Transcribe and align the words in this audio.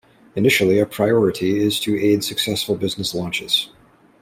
Initially, 0.35 0.79
a 0.79 0.87
priority 0.87 1.59
is 1.61 1.79
to 1.81 1.95
aid 1.95 2.23
successful 2.23 2.73
business 2.75 3.13
launches. 3.13 3.69